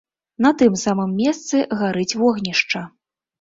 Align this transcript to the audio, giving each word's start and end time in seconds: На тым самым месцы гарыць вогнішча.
На 0.45 0.51
тым 0.61 0.77
самым 0.83 1.11
месцы 1.19 1.61
гарыць 1.83 2.17
вогнішча. 2.23 2.81